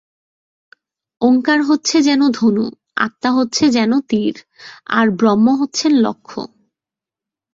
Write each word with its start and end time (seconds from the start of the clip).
ওঙ্কার 1.21 1.59
হচ্ছে 1.61 1.97
যেন 2.01 2.21
ধনু, 2.29 2.65
আত্মা 2.97 3.29
হচ্ছে 3.31 3.63
যেন 3.69 3.91
তীর, 4.09 4.35
আর 4.89 5.07
ব্রহ্ম 5.11 5.47
হচ্ছেন 5.61 5.91
লক্ষ্য। 5.97 6.39